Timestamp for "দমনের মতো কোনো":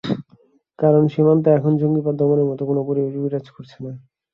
2.17-2.81